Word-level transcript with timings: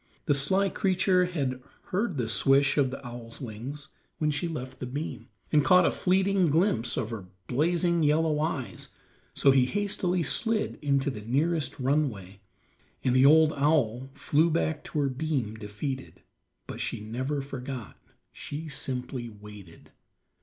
The 0.25 0.33
sly 0.33 0.69
creature 0.69 1.25
had 1.25 1.61
heard 1.91 2.17
the 2.17 2.27
swish 2.27 2.75
of 2.75 2.89
the 2.89 3.05
owl's 3.07 3.39
wings 3.39 3.89
when 4.17 4.31
she 4.31 4.47
left 4.47 4.79
the 4.79 4.87
beam, 4.87 5.27
and 5.51 5.63
caught 5.63 5.85
a 5.85 5.91
fleeting 5.91 6.47
glimpse 6.49 6.97
of 6.97 7.11
her 7.11 7.27
blazing 7.45 8.01
yellow 8.01 8.39
eyes, 8.39 8.87
so 9.35 9.51
he 9.51 9.67
hastily 9.67 10.23
slid 10.23 10.79
into 10.81 11.11
the 11.11 11.21
nearest 11.21 11.77
runway, 11.79 12.39
and 13.03 13.15
the 13.15 13.27
owl 13.55 14.09
flew 14.15 14.49
back 14.49 14.83
to 14.85 15.01
her 15.01 15.07
beam 15.09 15.53
defeated; 15.53 16.23
but 16.65 16.81
she 16.81 16.99
never 16.99 17.39
forgot, 17.39 17.95
she 18.31 18.67
simply 18.67 19.29
waited. 19.29 19.91